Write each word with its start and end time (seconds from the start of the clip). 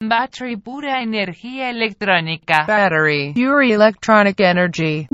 Battery 0.00 0.56
pura 0.56 1.00
energía 1.00 1.70
electrónica. 1.70 2.66
Battery. 2.66 3.32
Pure 3.32 3.72
electronic 3.72 4.38
energy. 4.40 5.08